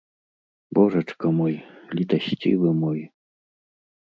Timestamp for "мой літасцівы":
1.39-2.69